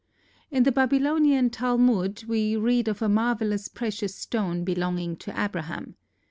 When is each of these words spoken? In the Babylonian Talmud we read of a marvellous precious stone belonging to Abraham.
In 0.49 0.63
the 0.63 0.71
Babylonian 0.71 1.51
Talmud 1.51 2.23
we 2.27 2.55
read 2.55 2.87
of 2.87 3.03
a 3.03 3.07
marvellous 3.07 3.67
precious 3.67 4.15
stone 4.15 4.63
belonging 4.63 5.15
to 5.17 5.31
Abraham. 5.39 5.95